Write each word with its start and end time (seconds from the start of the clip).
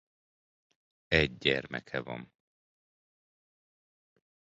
Egy 1.07 1.37
gyermeke 1.37 2.01
van. 2.01 2.31